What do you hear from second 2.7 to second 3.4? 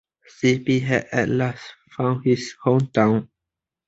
town.